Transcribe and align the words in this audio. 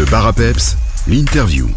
Le 0.00 0.06
bar 0.06 0.26
à 0.26 0.32
peps, 0.32 0.76
l'interview. 1.08 1.68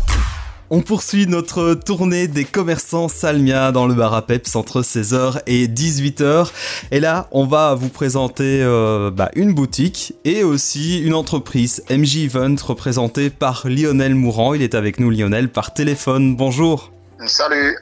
On 0.69 0.79
poursuit 0.79 1.27
notre 1.27 1.73
tournée 1.73 2.29
des 2.29 2.45
commerçants 2.45 3.09
Salmia 3.09 3.73
dans 3.73 3.85
le 3.85 3.93
bar 3.93 4.13
à 4.13 4.25
peps 4.25 4.55
entre 4.55 4.81
16h 4.81 5.41
et 5.45 5.67
18h. 5.67 6.49
Et 6.91 7.01
là, 7.01 7.27
on 7.33 7.45
va 7.45 7.75
vous 7.75 7.89
présenter 7.89 8.63
euh, 8.63 9.11
bah, 9.11 9.29
une 9.35 9.53
boutique 9.53 10.13
et 10.23 10.41
aussi 10.45 11.01
une 11.01 11.15
entreprise, 11.15 11.83
MJ 11.89 12.19
Event, 12.19 12.55
représentée 12.65 13.29
par 13.29 13.67
Lionel 13.67 14.15
Mourant. 14.15 14.53
Il 14.53 14.61
est 14.61 14.73
avec 14.73 15.01
nous, 15.01 15.09
Lionel, 15.09 15.49
par 15.49 15.73
téléphone. 15.73 16.37
Bonjour. 16.37 16.93
Salut. 17.27 17.75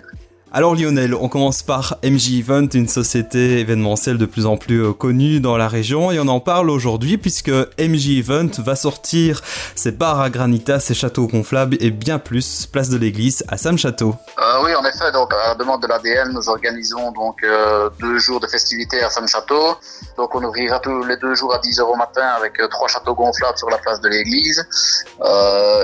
Alors 0.54 0.75
Lionel, 0.75 1.15
on 1.15 1.29
commence 1.29 1.63
par 1.63 1.95
MJ 2.04 2.39
Event, 2.39 2.67
une 2.73 2.89
société 2.89 3.59
événementielle 3.59 4.17
de 4.17 4.25
plus 4.25 4.45
en 4.45 4.57
plus 4.57 4.84
euh, 4.84 4.91
connue 4.91 5.39
dans 5.39 5.55
la 5.55 5.70
région 5.70 6.11
et 6.11 6.20
on 6.20 6.27
en 6.27 6.41
parle 6.41 6.70
aujourd'hui 6.70 7.17
puisque 7.17 7.47
MJ 7.79 8.17
Event 8.20 8.49
va 8.59 8.75
sortir 8.75 9.39
ses 9.75 9.91
bars 9.91 10.20
à 10.20 10.29
granita, 10.29 10.81
ses 10.81 10.93
châteaux 10.93 11.25
gonflables 11.27 11.77
et 11.79 11.90
bien 11.90 12.20
plus, 12.20 12.66
place 12.66 12.90
de 12.90 12.98
l'église 12.98 13.45
à 13.48 13.55
Sam 13.55 13.77
Château. 13.77 14.13
Euh, 14.40 14.63
oui, 14.66 14.76
en 14.76 14.84
effet, 14.84 15.09
donc 15.13 15.34
à 15.34 15.48
la 15.48 15.55
demande 15.55 15.84
de 15.84 15.88
l'ADN, 15.88 16.34
nous 16.34 16.49
organisons 16.49 17.13
donc 17.13 17.38
euh, 17.43 17.90
deux 18.02 18.20
jours 18.20 18.41
de 18.41 18.48
festivités 18.48 19.02
à 19.02 19.09
Sam 19.09 19.29
Château. 19.29 19.77
Donc 20.18 20.35
on 20.35 20.43
ouvrira 20.43 20.81
tous 20.81 21.05
les 21.05 21.15
deux 21.15 21.34
jours 21.34 21.54
à 21.54 21.59
10h 21.59 21.81
au 21.84 21.95
matin 21.95 22.27
avec 22.35 22.62
trois 22.70 22.90
châteaux 22.90 23.15
gonflables 23.15 23.57
sur 23.57 23.70
la 23.70 23.77
place 23.77 24.02
de 24.02 24.09
l'église. 24.09 24.68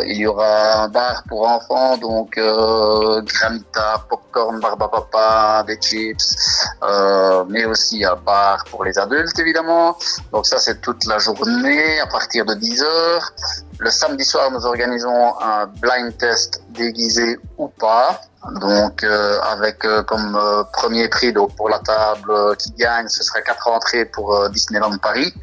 Il 0.09 0.17
y 0.17 0.27
aura 0.27 0.83
un 0.83 0.89
bar 0.89 1.23
pour 1.29 1.47
enfants, 1.47 1.97
donc 1.97 2.31
granita, 2.35 4.05
popcorn, 4.09 4.56
Barbapapa, 4.59 5.63
des 5.67 5.77
chips, 5.79 6.35
euh, 6.83 7.43
mais 7.49 7.65
aussi 7.65 8.03
un 8.03 8.15
bar 8.15 8.63
pour 8.69 8.83
les 8.83 8.97
adultes 8.97 9.37
évidemment. 9.39 9.97
Donc 10.31 10.45
ça 10.45 10.59
c'est 10.59 10.81
toute 10.81 11.05
la 11.05 11.17
journée 11.17 11.99
à 11.99 12.07
partir 12.07 12.45
de 12.45 12.53
10 12.53 12.83
heures. 12.83 13.31
Le 13.79 13.89
samedi 13.89 14.25
soir 14.25 14.51
nous 14.51 14.65
organisons 14.65 15.39
un 15.39 15.67
blind 15.67 16.17
test 16.17 16.61
déguisé 16.69 17.39
ou 17.57 17.67
pas. 17.67 18.21
Donc 18.61 19.03
euh, 19.03 19.39
avec 19.41 19.83
euh, 19.85 20.03
comme 20.03 20.39
premier 20.73 21.07
prix 21.09 21.33
donc 21.33 21.55
pour 21.55 21.69
la 21.69 21.79
table 21.79 22.55
qui 22.57 22.71
gagne 22.71 23.07
ce 23.07 23.23
serait 23.23 23.43
quatre 23.43 23.67
entrées 23.67 24.05
pour 24.05 24.49
Disneyland 24.49 24.97
Paris. 24.97 25.33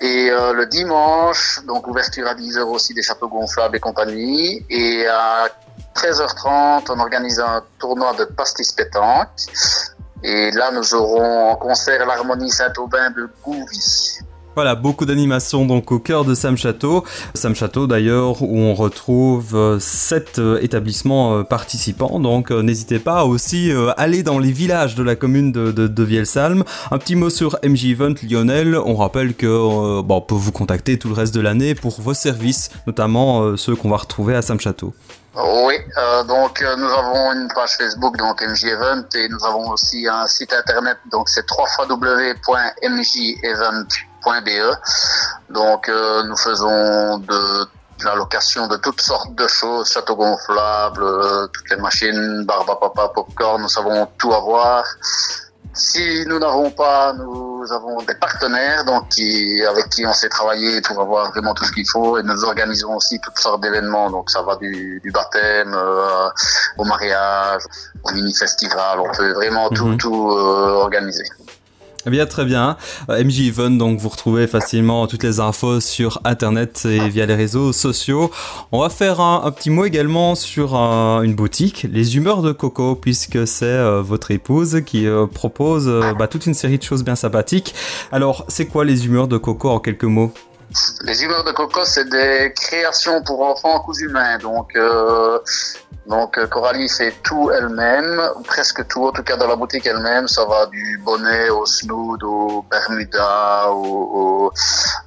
Et 0.00 0.30
le 0.30 0.66
dimanche, 0.66 1.60
donc 1.64 1.86
ouverture 1.86 2.26
à 2.26 2.34
10h 2.34 2.62
aussi 2.62 2.92
des 2.92 3.02
châteaux 3.02 3.28
gonflables 3.28 3.76
et 3.76 3.78
compagnie. 3.78 4.66
Et 4.68 5.06
à 5.06 5.46
13h30, 5.94 6.90
on 6.90 6.98
organise 7.00 7.38
un 7.40 7.62
tournoi 7.78 8.14
de 8.14 8.24
pastis 8.24 8.72
pétanque. 8.72 9.28
Et 10.22 10.50
là, 10.52 10.70
nous 10.70 10.94
aurons 10.94 11.50
en 11.50 11.56
concert 11.56 12.06
l'Harmonie 12.06 12.50
Saint-Aubin 12.50 13.10
de 13.10 13.28
Gouvy. 13.42 14.20
Voilà, 14.54 14.74
beaucoup 14.74 15.06
d'animations 15.06 15.64
donc 15.64 15.92
au 15.92 15.98
cœur 15.98 16.26
de 16.26 16.34
Sam 16.34 16.58
Château. 16.58 17.04
Sam 17.34 17.54
Château 17.54 17.86
d'ailleurs 17.86 18.42
où 18.42 18.58
on 18.58 18.74
retrouve 18.74 19.54
euh, 19.54 19.78
sept 19.80 20.38
euh, 20.38 20.58
établissements 20.60 21.38
euh, 21.38 21.42
participants. 21.42 22.20
Donc 22.20 22.50
n'hésitez 22.50 22.98
pas 22.98 23.20
à 23.20 23.24
aussi 23.24 23.72
aller 23.96 24.22
dans 24.22 24.38
les 24.38 24.52
villages 24.52 24.94
de 24.94 25.02
la 25.02 25.16
commune 25.16 25.52
de, 25.52 25.72
de, 25.72 26.02
Vielsalm. 26.04 26.64
Un 26.90 26.98
petit 26.98 27.16
mot 27.16 27.30
sur 27.30 27.58
MJ 27.64 27.86
Event 27.86 28.14
Lionel. 28.28 28.76
On 28.76 28.94
rappelle 28.94 29.34
que 29.34 30.02
bon, 30.02 30.16
on 30.16 30.20
peut 30.20 30.34
vous 30.34 30.52
contacter 30.52 30.98
tout 30.98 31.08
le 31.08 31.14
reste 31.14 31.34
de 31.34 31.40
l'année 31.40 31.74
pour 31.74 31.98
vos 32.00 32.14
services, 32.14 32.70
notamment 32.86 33.56
ceux 33.56 33.74
qu'on 33.74 33.88
va 33.88 33.96
retrouver 33.96 34.34
à 34.34 34.42
Sam 34.42 34.60
Château. 34.60 34.92
Oui, 35.34 35.74
donc 36.28 36.62
nous 36.76 36.88
avons 36.88 37.32
une 37.32 37.48
page 37.54 37.76
Facebook, 37.78 38.18
donc 38.18 38.42
MJ 38.42 38.64
Event, 38.64 39.04
et 39.14 39.28
nous 39.30 39.44
avons 39.46 39.70
aussi 39.70 40.06
un 40.06 40.26
site 40.26 40.52
internet, 40.52 40.98
donc 41.10 41.28
c'est 41.30 41.46
www.mjevent.be. 44.24 45.52
Donc 45.52 45.88
euh, 45.88 46.22
nous 46.24 46.36
faisons 46.36 47.18
de 47.18 47.66
de 48.00 48.06
la 48.06 48.16
location 48.16 48.66
de 48.66 48.76
toutes 48.78 49.00
sortes 49.00 49.32
de 49.36 49.46
choses, 49.46 49.88
châteaux 49.92 50.16
gonflables, 50.16 51.04
euh, 51.04 51.46
toutes 51.52 51.70
les 51.70 51.76
machines, 51.76 52.44
barbe 52.44 52.68
à 52.70 52.74
papa, 52.74 53.12
popcorn, 53.14 53.62
nous 53.62 53.68
savons 53.68 54.08
tout 54.18 54.32
avoir. 54.32 54.84
Si 55.74 56.24
nous 56.26 56.38
n'avons 56.40 56.70
pas, 56.72 57.12
nous 57.12 57.64
avons 57.72 58.02
des 58.02 58.14
partenaires 58.16 58.84
donc 58.84 59.08
qui, 59.08 59.62
avec 59.64 59.88
qui 59.90 60.04
on 60.04 60.12
s'est 60.12 60.28
travaillé 60.28 60.80
pour 60.82 61.00
avoir 61.00 61.30
vraiment 61.30 61.54
tout 61.54 61.64
ce 61.64 61.70
qu'il 61.72 61.88
faut 61.88 62.18
et 62.18 62.22
nous 62.24 62.44
organisons 62.44 62.96
aussi 62.96 63.20
toutes 63.20 63.38
sortes 63.38 63.60
d'événements. 63.62 64.10
Donc 64.10 64.28
ça 64.30 64.42
va 64.42 64.56
du, 64.56 65.00
du 65.02 65.10
baptême 65.12 65.72
euh, 65.72 66.28
au 66.78 66.84
mariage, 66.84 67.62
au 68.04 68.10
mini 68.12 68.34
festival. 68.34 68.98
On 68.98 69.10
peut 69.16 69.32
vraiment 69.32 69.68
tout, 69.70 69.86
Mhm. 69.86 69.96
tout 69.98 70.30
euh, 70.32 70.72
organiser. 70.86 71.24
Eh 72.04 72.10
bien, 72.10 72.26
très 72.26 72.44
bien. 72.44 72.76
Euh, 73.10 73.22
MJ 73.22 73.42
Event, 73.48 73.70
donc 73.70 74.00
vous 74.00 74.08
retrouvez 74.08 74.48
facilement 74.48 75.06
toutes 75.06 75.22
les 75.22 75.38
infos 75.38 75.78
sur 75.80 76.20
internet 76.24 76.84
et 76.84 77.08
via 77.08 77.26
les 77.26 77.36
réseaux 77.36 77.72
sociaux. 77.72 78.30
On 78.72 78.80
va 78.80 78.88
faire 78.88 79.20
un, 79.20 79.48
petit 79.52 79.70
mot 79.70 79.84
également 79.84 80.34
sur 80.34 80.74
un- 80.74 81.22
une 81.22 81.34
boutique, 81.34 81.86
Les 81.92 82.16
Humeurs 82.16 82.42
de 82.42 82.50
Coco, 82.50 82.96
puisque 82.96 83.46
c'est 83.46 83.66
euh, 83.66 84.02
votre 84.02 84.32
épouse 84.32 84.80
qui 84.84 85.06
euh, 85.06 85.26
propose 85.26 85.86
euh, 85.86 86.12
bah, 86.18 86.26
toute 86.26 86.46
une 86.46 86.54
série 86.54 86.78
de 86.78 86.82
choses 86.82 87.04
bien 87.04 87.14
sympathiques. 87.14 87.72
Alors, 88.10 88.44
c'est 88.48 88.66
quoi 88.66 88.84
Les 88.84 89.06
Humeurs 89.06 89.28
de 89.28 89.38
Coco 89.38 89.70
en 89.70 89.78
quelques 89.78 90.02
mots? 90.04 90.32
Les 91.04 91.22
humeurs 91.22 91.44
de 91.44 91.52
coco, 91.52 91.80
c'est 91.84 92.08
des 92.08 92.50
créations 92.56 93.22
pour 93.26 93.42
enfants 93.42 93.78
cousus 93.80 94.08
main. 94.08 94.38
Donc, 94.38 94.74
euh, 94.74 95.38
donc 96.06 96.36
euh, 96.36 96.46
Coralie 96.46 96.88
fait 96.88 97.14
tout 97.22 97.50
elle-même, 97.50 98.20
presque 98.44 98.86
tout, 98.88 99.06
en 99.06 99.12
tout 99.12 99.22
cas 99.22 99.36
dans 99.36 99.46
la 99.46 99.56
boutique 99.56 99.86
elle-même. 99.86 100.28
Ça 100.28 100.44
va 100.44 100.66
du 100.66 101.00
bonnet 101.04 101.48
au 101.50 101.64
snood, 101.64 102.22
au 102.22 102.64
bermuda, 102.70 103.70
au, 103.70 104.50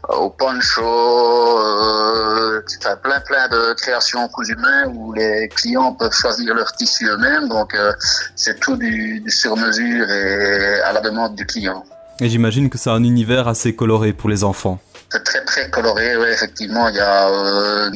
au, 0.10 0.16
au 0.16 0.30
poncho, 0.30 0.82
euh, 0.84 2.62
enfin, 2.82 2.96
plein 2.98 3.20
plein 3.20 3.48
de 3.50 3.74
créations 3.74 4.28
cousus 4.30 4.56
main 4.58 4.86
où 4.88 5.14
les 5.14 5.50
clients 5.50 5.94
peuvent 5.94 6.14
choisir 6.14 6.54
leur 6.54 6.72
tissu 6.74 7.08
eux-mêmes. 7.08 7.50
Donc, 7.50 7.74
euh, 7.74 7.92
c'est 8.36 8.60
tout 8.60 8.78
du, 8.78 9.20
du 9.20 9.32
sur-mesure 9.32 10.10
et 10.10 10.82
à 10.82 10.94
la 10.94 11.02
demande 11.02 11.36
du 11.36 11.46
client. 11.46 11.84
Et 12.22 12.30
j'imagine 12.30 12.70
que 12.70 12.78
c'est 12.78 12.90
un 12.90 13.04
univers 13.04 13.48
assez 13.50 13.76
coloré 13.76 14.14
pour 14.14 14.30
les 14.30 14.46
enfants. 14.46 14.80
C'est 15.10 15.24
très 15.24 15.44
très 15.44 15.70
coloré, 15.70 16.16
oui, 16.18 16.28
effectivement. 16.32 16.88
Il 16.88 16.96
y 16.96 17.00
a 17.00 17.28
euh, 17.30 17.90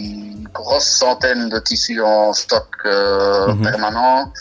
grosse 0.53 0.85
centaine 0.87 1.49
de 1.49 1.59
tissus 1.59 2.01
en 2.01 2.33
stock 2.33 2.67
euh, 2.85 3.47
Mhm. 3.53 3.61
permanent. 3.63 4.31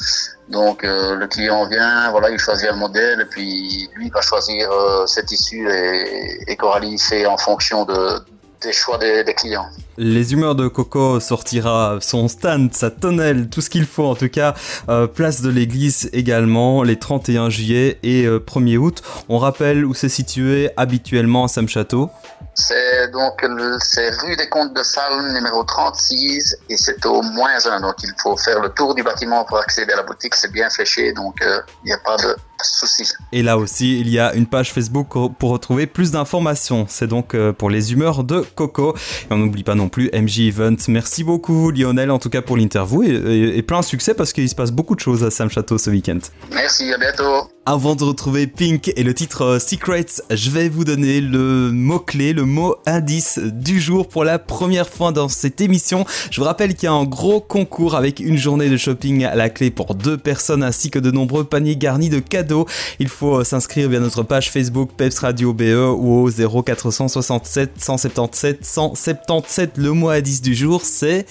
Donc 0.48 0.82
euh, 0.82 1.14
le 1.14 1.26
client 1.26 1.66
vient, 1.66 2.10
voilà, 2.10 2.30
il 2.30 2.38
choisit 2.38 2.69
un 2.70 2.76
modèle 2.76 3.20
et 3.20 3.24
puis 3.26 3.88
lui 3.94 4.08
va 4.10 4.20
choisir 4.22 4.70
euh, 4.72 5.06
ses 5.06 5.24
tissus 5.24 5.69
et, 5.70 6.50
et 6.50 6.56
Coralie 6.56 6.98
fait 6.98 7.26
en 7.26 7.36
fonction 7.36 7.84
de, 7.84 8.20
des 8.62 8.72
choix 8.72 8.96
des, 8.98 9.24
des 9.24 9.34
clients. 9.34 9.69
Les 10.00 10.32
humeurs 10.32 10.54
de 10.54 10.69
Coco 10.69 11.19
sortira 11.19 11.98
son 12.00 12.28
stand, 12.28 12.72
sa 12.72 12.88
tonnelle, 12.88 13.48
tout 13.48 13.60
ce 13.60 13.69
qu'il 13.69 13.84
faut 13.84 14.06
en 14.06 14.14
tout 14.14 14.28
cas. 14.28 14.54
Euh, 14.88 15.09
place 15.09 15.42
de 15.42 15.50
l'église 15.50 16.09
également, 16.12 16.84
les 16.84 16.97
31 16.97 17.50
juillet 17.50 17.98
et 18.04 18.25
euh, 18.25 18.38
1er 18.38 18.76
août. 18.76 19.03
On 19.28 19.38
rappelle 19.38 19.84
où 19.84 19.94
c'est 19.94 20.08
situé 20.08 20.70
habituellement 20.76 21.48
Sam 21.48 21.69
Château. 21.69 22.10
C'est 22.54 23.10
donc 23.10 23.44
c'est 23.81 24.10
rue 24.20 24.37
des 24.37 24.48
Comtes 24.48 24.75
de 24.75 24.84
Salm 24.84 25.32
numéro 25.32 25.64
36 25.64 26.56
et 26.70 26.76
c'est 26.76 27.04
au 27.04 27.20
moins 27.22 27.58
1. 27.66 27.81
Donc 27.81 27.97
il 28.04 28.12
faut 28.22 28.37
faire 28.37 28.60
le 28.60 28.69
tour 28.69 28.94
du 28.94 29.03
bâtiment 29.03 29.44
pour 29.44 29.58
accéder 29.58 29.92
à 29.94 29.97
la 29.97 30.03
boutique. 30.04 30.37
C'est 30.37 30.53
bien 30.53 30.70
fléché 30.70 31.12
donc 31.12 31.42
euh, 31.42 31.60
il 31.84 31.88
n'y 31.88 31.92
a 31.92 31.98
pas 31.98 32.16
de 32.19 32.37
souci. 32.64 33.04
Et 33.32 33.42
là 33.42 33.58
aussi, 33.58 34.00
il 34.00 34.08
y 34.08 34.19
a 34.19 34.34
une 34.34 34.46
page 34.46 34.72
Facebook 34.72 35.08
pour 35.38 35.50
retrouver 35.50 35.86
plus 35.86 36.10
d'informations. 36.10 36.86
C'est 36.88 37.06
donc 37.06 37.34
euh, 37.34 37.52
pour 37.52 37.70
les 37.70 37.92
humeurs 37.92 38.24
de 38.24 38.44
Coco. 38.54 38.94
Et 39.30 39.32
on 39.32 39.38
n'oublie 39.38 39.64
pas 39.64 39.74
non 39.74 39.88
plus 39.88 40.10
MJ 40.12 40.41
Event. 40.41 40.76
Merci 40.88 41.24
beaucoup 41.24 41.70
Lionel 41.70 42.10
en 42.10 42.19
tout 42.19 42.30
cas 42.30 42.42
pour 42.42 42.56
l'interview 42.56 43.02
et, 43.02 43.08
et- 43.08 43.58
et 43.58 43.62
plein 43.62 43.80
de 43.80 43.84
succès 43.84 44.14
parce 44.14 44.32
qu'il 44.32 44.48
se 44.48 44.54
passe 44.54 44.70
beaucoup 44.72 44.94
de 44.94 45.00
choses 45.00 45.22
à 45.24 45.30
Sam 45.30 45.50
Château 45.50 45.78
ce 45.78 45.91
week-end. 45.91 46.19
Merci, 46.52 46.92
à 46.92 46.98
bientôt. 46.98 47.48
Avant 47.71 47.95
de 47.95 48.03
retrouver 48.03 48.47
Pink 48.47 48.91
et 48.97 49.03
le 49.03 49.12
titre 49.12 49.43
euh, 49.43 49.59
Secrets, 49.59 50.23
je 50.31 50.49
vais 50.49 50.71
vous 50.71 50.84
donner 50.84 51.21
le 51.21 51.71
mot-clé, 51.71 52.33
le 52.33 52.47
mot 52.47 52.77
indice 52.87 53.39
du 53.39 53.79
jour 53.79 54.09
pour 54.09 54.25
la 54.25 54.39
première 54.39 54.89
fois 54.89 55.12
dans 55.12 55.29
cette 55.29 55.61
émission. 55.61 56.06
Je 56.31 56.41
vous 56.41 56.47
rappelle 56.47 56.75
qu'il 56.75 56.85
y 56.85 56.87
a 56.87 56.94
un 56.94 57.05
gros 57.05 57.43
concours 57.43 57.94
avec 57.94 58.20
une 58.20 58.38
journée 58.38 58.70
de 58.70 58.79
shopping 58.79 59.26
à 59.26 59.35
la 59.35 59.50
clé 59.50 59.70
pour 59.70 59.94
deux 59.94 60.17
personnes 60.17 60.62
ainsi 60.62 60.88
que 60.88 60.99
de 60.99 61.11
nombreux 61.11 61.44
paniers 61.44 61.76
garnis 61.76 62.09
de 62.09 62.20
cadeaux. 62.20 62.65
Il 63.00 63.09
faut 63.09 63.41
euh, 63.41 63.44
s'inscrire 63.44 63.91
via 63.91 64.00
notre 64.00 64.23
page 64.23 64.50
Facebook 64.50 64.93
Peps 64.97 65.19
Radio 65.19 65.53
BE 65.53 65.93
ou 65.94 66.26
au 66.26 66.31
0467 66.31 67.73
177 67.76 68.64
177. 68.64 69.73
Le 69.76 69.93
mot 69.93 70.09
indice 70.09 70.41
du 70.41 70.55
jour, 70.55 70.81
c'est 70.87 71.26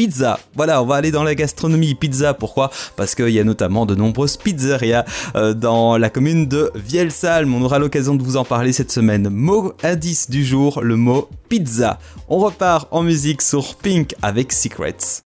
pizza. 0.00 0.40
Voilà, 0.56 0.82
on 0.82 0.86
va 0.86 0.94
aller 0.94 1.10
dans 1.10 1.24
la 1.24 1.34
gastronomie 1.34 1.94
pizza. 1.94 2.32
Pourquoi? 2.32 2.70
Parce 2.96 3.14
qu'il 3.14 3.28
y 3.28 3.38
a 3.38 3.44
notamment 3.44 3.84
de 3.84 3.94
nombreuses 3.94 4.38
pizzerias 4.38 5.04
euh, 5.36 5.52
dans 5.52 5.98
la 5.98 6.08
commune 6.08 6.46
de 6.48 6.70
Vielsalm. 6.74 7.52
On 7.52 7.60
aura 7.60 7.78
l'occasion 7.78 8.14
de 8.14 8.22
vous 8.22 8.38
en 8.38 8.44
parler 8.46 8.72
cette 8.72 8.90
semaine. 8.90 9.28
Mot 9.28 9.74
indice 9.82 10.30
du 10.30 10.42
jour, 10.42 10.80
le 10.80 10.96
mot 10.96 11.28
pizza. 11.50 11.98
On 12.30 12.38
repart 12.38 12.88
en 12.92 13.02
musique 13.02 13.42
sur 13.42 13.74
Pink 13.74 14.14
avec 14.22 14.54
Secrets. 14.54 15.18